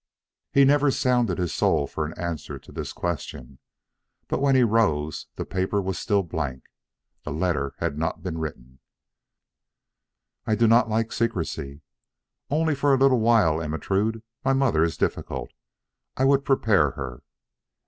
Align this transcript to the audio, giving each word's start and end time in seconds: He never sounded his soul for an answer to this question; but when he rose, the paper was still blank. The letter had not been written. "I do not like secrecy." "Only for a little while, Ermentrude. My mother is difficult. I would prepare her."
He 0.51 0.65
never 0.65 0.89
sounded 0.89 1.37
his 1.37 1.53
soul 1.53 1.85
for 1.85 2.07
an 2.07 2.15
answer 2.17 2.57
to 2.57 2.71
this 2.71 2.91
question; 2.91 3.59
but 4.27 4.41
when 4.41 4.55
he 4.55 4.63
rose, 4.63 5.27
the 5.35 5.45
paper 5.45 5.79
was 5.79 5.99
still 5.99 6.23
blank. 6.23 6.63
The 7.21 7.29
letter 7.31 7.75
had 7.77 7.99
not 7.99 8.23
been 8.23 8.39
written. 8.39 8.79
"I 10.47 10.55
do 10.55 10.65
not 10.67 10.89
like 10.89 11.11
secrecy." 11.11 11.81
"Only 12.49 12.73
for 12.73 12.95
a 12.95 12.97
little 12.97 13.19
while, 13.19 13.61
Ermentrude. 13.61 14.23
My 14.43 14.53
mother 14.53 14.83
is 14.83 14.97
difficult. 14.97 15.51
I 16.17 16.25
would 16.25 16.45
prepare 16.45 16.89
her." 16.97 17.21